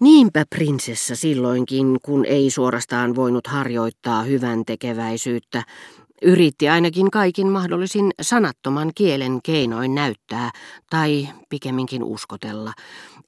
[0.00, 5.62] Niinpä prinsessa silloinkin, kun ei suorastaan voinut harjoittaa hyvän tekeväisyyttä,
[6.22, 10.50] yritti ainakin kaikin mahdollisin sanattoman kielen keinoin näyttää,
[10.90, 12.72] tai pikemminkin uskotella,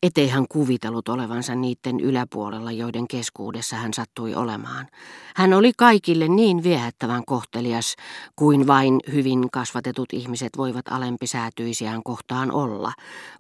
[0.03, 4.87] ettei hän kuvitellut olevansa niiden yläpuolella, joiden keskuudessa hän sattui olemaan.
[5.37, 7.97] Hän oli kaikille niin viehättävän kohtelias
[8.37, 12.93] kuin vain hyvin kasvatetut ihmiset voivat alempisäätyisiään kohtaan olla.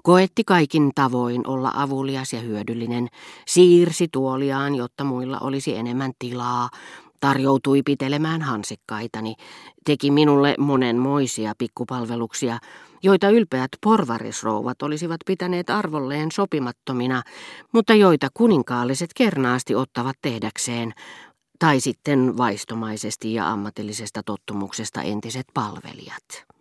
[0.03, 3.09] Koetti kaikin tavoin olla avulias ja hyödyllinen,
[3.47, 6.69] siirsi tuoliaan, jotta muilla olisi enemmän tilaa,
[7.21, 9.35] tarjoutui pitelemään hansikkaitani,
[9.85, 12.59] teki minulle monenmoisia pikkupalveluksia,
[13.03, 17.23] joita ylpeät porvarisrouvat olisivat pitäneet arvolleen sopimattomina,
[17.73, 20.93] mutta joita kuninkaalliset kernaasti ottavat tehdäkseen,
[21.59, 26.58] tai sitten vaistomaisesti ja ammatillisesta tottumuksesta entiset palvelijat.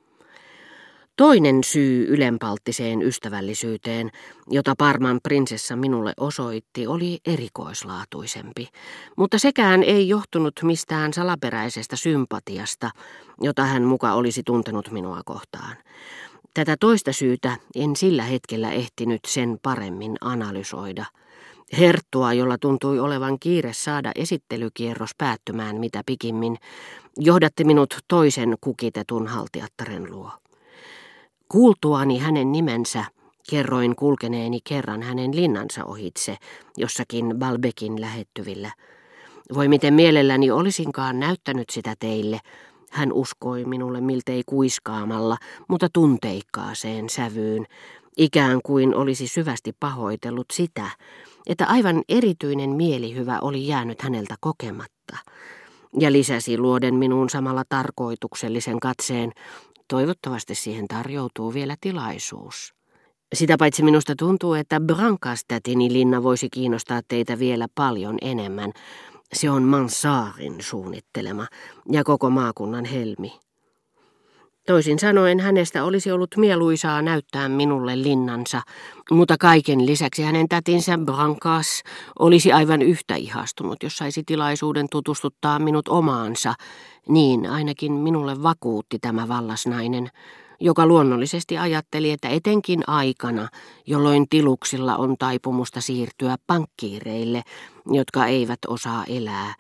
[1.18, 4.12] Toinen syy ylenpalttiseen ystävällisyyteen,
[4.50, 8.68] jota Parman prinsessa minulle osoitti, oli erikoislaatuisempi,
[9.18, 12.90] mutta sekään ei johtunut mistään salaperäisestä sympatiasta,
[13.42, 15.78] jota hän muka olisi tuntenut minua kohtaan.
[16.54, 21.06] Tätä toista syytä en sillä hetkellä ehtinyt sen paremmin analysoida.
[21.78, 26.58] Herttua, jolla tuntui olevan kiire saada esittelykierros päättymään mitä pikimmin,
[27.18, 30.32] johdatti minut toisen kukitetun haltiattaren luo.
[31.52, 33.06] Kuultuani hänen nimensä,
[33.50, 36.38] kerroin kulkeneeni kerran hänen linnansa ohitse,
[36.78, 38.72] jossakin Balbekin lähettyvillä.
[39.54, 42.40] Voi miten mielelläni olisinkaan näyttänyt sitä teille,
[42.92, 45.38] hän uskoi minulle miltei kuiskaamalla,
[45.68, 47.66] mutta tunteikkaaseen sävyyn,
[48.18, 50.90] ikään kuin olisi syvästi pahoitellut sitä,
[51.48, 55.18] että aivan erityinen mielihyvä oli jäänyt häneltä kokematta.
[56.00, 59.32] Ja lisäsi luoden minuun samalla tarkoituksellisen katseen,
[59.88, 62.74] Toivottavasti siihen tarjoutuu vielä tilaisuus.
[63.36, 68.72] Sitä paitsi minusta tuntuu, että Brancastatini linna voisi kiinnostaa teitä vielä paljon enemmän.
[69.34, 71.48] Se on Mansaarin suunnittelema
[71.92, 73.40] ja koko maakunnan helmi.
[74.68, 78.62] Toisin sanoen hänestä olisi ollut mieluisaa näyttää minulle linnansa,
[79.12, 81.84] mutta kaiken lisäksi hänen tätinsä Brancas
[82.20, 86.54] olisi aivan yhtä ihastunut, jos saisi tilaisuuden tutustuttaa minut omaansa.
[87.10, 90.10] Niin ainakin minulle vakuutti tämä vallasnainen,
[90.60, 93.50] joka luonnollisesti ajatteli, että etenkin aikana,
[93.86, 97.44] jolloin tiluksilla on taipumusta siirtyä pankkiireille,
[97.92, 99.54] jotka eivät osaa elää,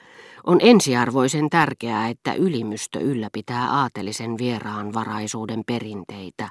[0.43, 6.49] on ensiarvoisen tärkeää, että ylimystö ylläpitää aatelisen vieraanvaraisuuden perinteitä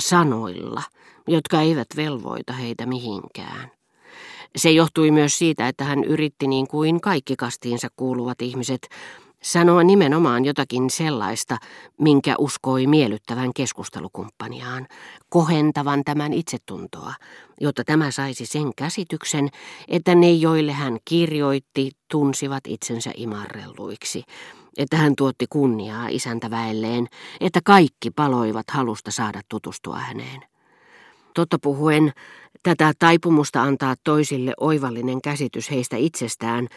[0.00, 0.82] sanoilla,
[1.28, 3.70] jotka eivät velvoita heitä mihinkään.
[4.56, 8.88] Se johtui myös siitä, että hän yritti niin kuin kaikki kastiinsa kuuluvat ihmiset
[9.42, 11.56] sanoa nimenomaan jotakin sellaista,
[12.00, 14.86] minkä uskoi miellyttävän keskustelukumppaniaan,
[15.28, 17.14] kohentavan tämän itsetuntoa,
[17.60, 19.48] jotta tämä saisi sen käsityksen,
[19.88, 24.24] että ne, joille hän kirjoitti, tunsivat itsensä imarrelluiksi,
[24.76, 27.06] että hän tuotti kunniaa isäntäväelleen,
[27.40, 30.57] että kaikki paloivat halusta saada tutustua häneen.
[31.38, 32.12] Totta puhuen,
[32.62, 36.68] tätä taipumusta antaa toisille oivallinen käsitys heistä itsestään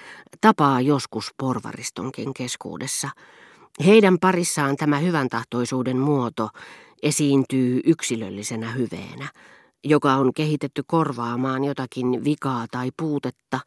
[0.41, 3.09] tapaa joskus porvaristonkin keskuudessa.
[3.85, 6.49] Heidän parissaan tämä hyvän tahtoisuuden muoto
[7.03, 9.29] esiintyy yksilöllisenä hyveenä,
[9.83, 13.59] joka on kehitetty korvaamaan jotakin vikaa tai puutetta,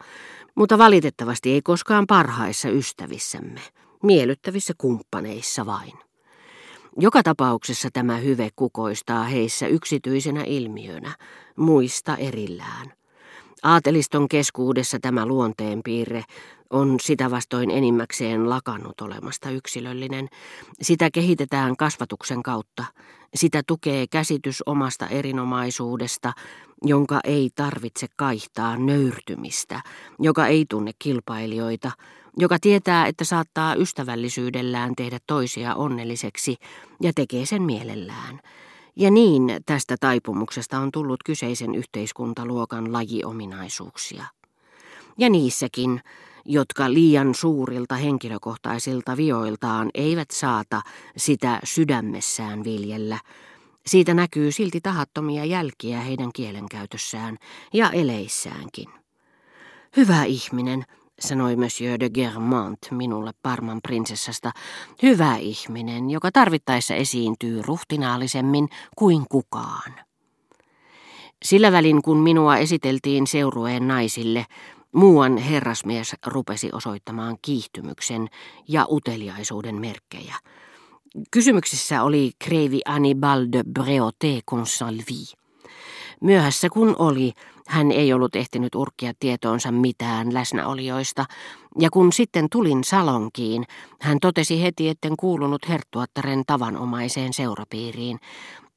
[0.55, 3.61] mutta valitettavasti ei koskaan parhaissa ystävissämme,
[4.03, 6.04] miellyttävissä kumppaneissa vain.
[6.99, 11.17] Joka tapauksessa tämä hyve kukoistaa heissä yksityisenä ilmiönä,
[11.57, 12.93] muista erillään.
[13.63, 16.25] Aateliston keskuudessa tämä luonteenpiirre
[16.71, 20.29] on sitä vastoin enimmäkseen lakannut olemasta yksilöllinen.
[20.83, 22.85] Sitä kehitetään kasvatuksen kautta.
[23.35, 26.33] Sitä tukee käsitys omasta erinomaisuudesta,
[26.83, 29.81] jonka ei tarvitse kaihtaa nöyrtymistä,
[30.19, 31.91] joka ei tunne kilpailijoita,
[32.37, 36.57] joka tietää, että saattaa ystävällisyydellään tehdä toisia onnelliseksi
[37.03, 38.41] ja tekee sen mielellään.
[38.97, 44.25] Ja niin tästä taipumuksesta on tullut kyseisen yhteiskuntaluokan lajiominaisuuksia.
[45.19, 46.01] Ja niissäkin,
[46.45, 50.83] jotka liian suurilta henkilökohtaisilta vioiltaan eivät saata
[51.17, 53.19] sitä sydämessään viljellä,
[53.87, 57.39] siitä näkyy silti tahattomia jälkiä heidän kielenkäytössään
[57.73, 58.89] ja eleissäänkin.
[59.97, 60.85] Hyvä ihminen,
[61.21, 64.51] sanoi Monsieur de Germant minulle Parman prinsessasta,
[65.03, 69.95] hyvä ihminen, joka tarvittaessa esiintyy ruhtinaallisemmin kuin kukaan.
[71.45, 74.47] Sillä välin, kun minua esiteltiin seurueen naisille,
[74.93, 78.29] muuan herrasmies rupesi osoittamaan kiihtymyksen
[78.69, 80.35] ja uteliaisuuden merkkejä.
[81.31, 85.33] Kysymyksessä oli kreivi Annibal de Breauté Consalvi.
[86.21, 87.33] Myöhässä kun oli,
[87.67, 91.25] Hän ei ollut ehtinyt urkkia tietoonsa mitään läsnäolijoista,
[91.79, 93.65] ja kun sitten tulin salonkiin,
[94.01, 98.21] hän totesi heti, etten kuulunut herttuattaren tavanomaiseen seurapiiriin,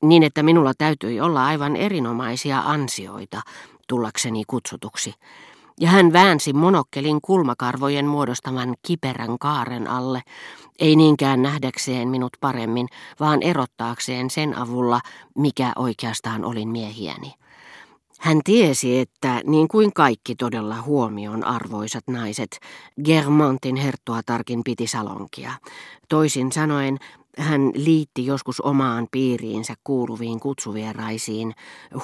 [0.02, 3.42] niin että minulla täytyi olla aivan erinomaisia ansioita
[3.88, 5.14] tullakseni kutsutuksi.
[5.80, 10.22] Ja hän väänsi monokkelin kulmakarvojen muodostaman kiperän kaaren alle,
[10.80, 12.88] ei niinkään nähdäkseen minut paremmin,
[13.20, 15.02] vaan erottaakseen sen avulla,
[15.38, 17.34] mikä oikeastaan olin miehiäni.
[18.20, 22.60] Hän tiesi, että niin kuin kaikki todella huomion arvoisat naiset,
[23.04, 25.52] Germantin herttuatarkin piti salonkia.
[26.10, 26.98] Toisin sanoen,
[27.38, 31.54] hän liitti joskus omaan piiriinsä kuuluviin kutsuvieraisiin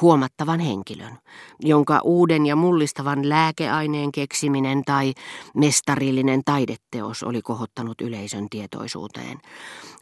[0.02, 1.18] huomattavan henkilön,
[1.60, 5.14] jonka uuden ja mullistavan lääkeaineen keksiminen tai
[5.56, 9.38] mestarillinen taideteos oli kohottanut yleisön tietoisuuteen.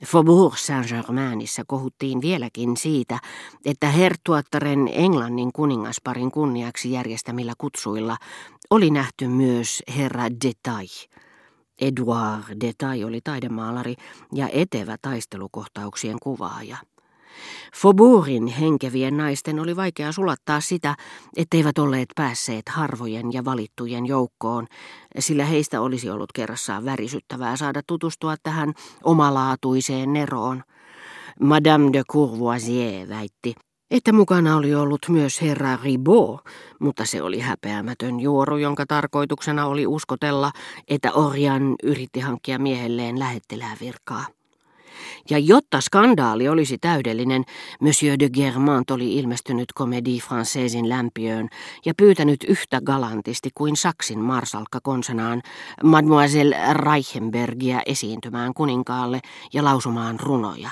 [0.06, 3.20] Faubourg Saint-Germainissa kohuttiin vieläkin siitä,
[3.66, 8.18] että herttuattaren Englannin kuningasparin kunniaksi järjestämillä kutsuilla
[8.70, 10.88] oli nähty myös herra Detail,
[11.82, 13.96] Edouard Detail oli taidemaalari
[14.34, 16.78] ja etevä taistelukohtauksien kuvaaja.
[17.76, 20.96] Faubourgin henkevien naisten oli vaikea sulattaa sitä,
[21.38, 24.68] etteivät olleet päässeet harvojen ja valittujen joukkoon,
[25.20, 28.74] sillä heistä olisi ollut kerrassaan värisyttävää saada tutustua tähän
[29.04, 30.64] omalaatuiseen neroon.
[31.42, 33.56] Madame de Courvoisier väitti,
[33.92, 36.42] että mukana oli ollut myös herra Ribot,
[36.80, 40.52] mutta se oli häpeämätön juoru, jonka tarkoituksena oli uskotella,
[40.88, 44.26] että Orjan yritti hankkia miehelleen lähettilää virkaa.
[45.30, 47.44] Ja jotta skandaali olisi täydellinen,
[47.80, 51.50] Monsieur de Germant oli ilmestynyt Comédie Françaisin lämpiöön
[51.86, 55.42] ja pyytänyt yhtä galantisti kuin Saksin marsalkka konsanaan
[55.84, 59.20] Mademoiselle Reichenbergia esiintymään kuninkaalle
[59.54, 60.70] ja lausumaan runoja,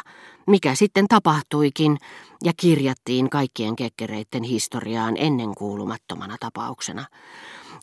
[0.47, 1.97] mikä sitten tapahtuikin
[2.43, 7.05] ja kirjattiin kaikkien kekkereiden historiaan ennen kuulumattomana tapauksena.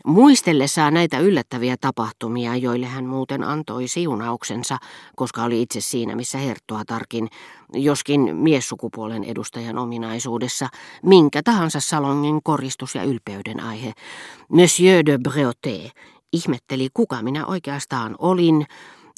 [0.07, 4.79] Muistellessaan näitä yllättäviä tapahtumia, joille hän muuten antoi siunauksensa,
[5.17, 6.39] koska oli itse siinä, missä
[6.87, 7.29] tarkin,
[7.73, 10.69] joskin miessukupuolen edustajan ominaisuudessa,
[11.03, 13.93] minkä tahansa salongin koristus ja ylpeyden aihe,
[14.49, 15.91] Monsieur de Breauté
[16.33, 18.67] ihmetteli, kuka minä oikeastaan olin,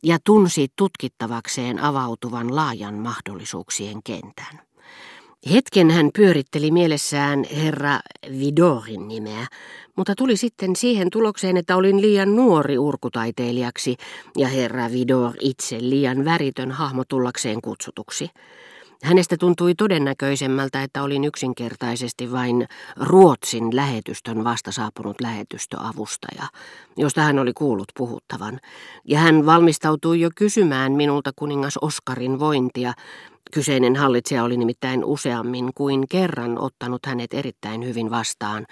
[0.03, 4.68] ja tunsi tutkittavakseen avautuvan laajan mahdollisuuksien kentän.
[5.47, 8.01] Hetken hän pyöritteli mielessään herra
[8.39, 9.47] Vidorin nimeä,
[9.97, 13.97] mutta tuli sitten siihen tulokseen, että olin liian nuori urkutaiteilijaksi
[14.37, 18.31] ja herra Vidor itse liian väritön hahmo tullakseen kutsutuksi.
[19.03, 26.49] Hänestä tuntui todennäköisemmältä, että olin yksinkertaisesti vain Ruotsin lähetystön vasta saapunut lähetystöavustaja,
[26.97, 28.61] josta hän oli kuullut puhuttavan,
[29.05, 32.93] ja hän valmistautui jo kysymään minulta kuningas Oskarin vointia.
[33.55, 38.67] Kyseinen hallitsija oli nimittäin useammin kuin kerran ottanut hänet erittäin hyvin vastaan,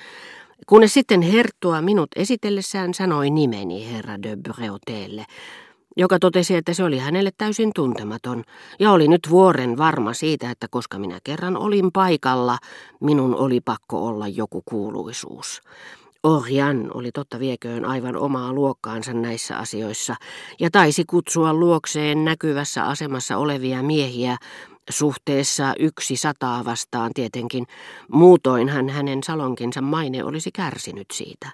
[0.67, 5.27] kunnes sitten herttua minut esitellessään sanoi nimeni herra de Breauteelle,
[5.97, 8.45] joka totesi, että se oli hänelle täysin tuntematon,
[8.81, 12.59] ja oli nyt vuoren varma siitä, että koska minä kerran olin paikalla,
[13.01, 15.61] minun oli pakko olla joku kuuluisuus.
[16.23, 20.15] Orjan oli totta vieköön aivan omaa luokkaansa näissä asioissa,
[20.61, 24.37] ja taisi kutsua luokseen näkyvässä asemassa olevia miehiä
[24.91, 27.67] suhteessa yksi sataa vastaan tietenkin.
[28.13, 31.49] Muutoinhan hänen salonkinsa maine olisi kärsinyt siitä.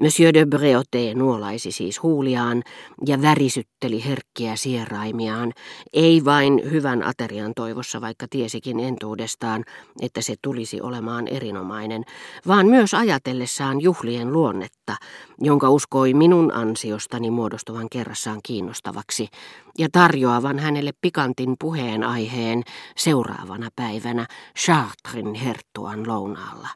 [0.00, 2.62] Monsieur de Breauté nuolaisi siis huuliaan
[3.06, 5.52] ja värisytteli herkkiä sieraimiaan,
[5.92, 9.64] ei vain hyvän aterian toivossa, vaikka tiesikin entuudestaan,
[10.02, 12.04] että se tulisi olemaan erinomainen,
[12.46, 14.96] vaan myös ajatellessaan juhlien luonnetta,
[15.38, 19.28] jonka uskoi minun ansiostani muodostuvan kerrassaan kiinnostavaksi,
[19.78, 22.59] ja tarjoavan hänelle pikantin puheenaiheen
[22.96, 24.26] seuraavana päivänä
[24.58, 26.68] Chartrin herttuan lounaalla.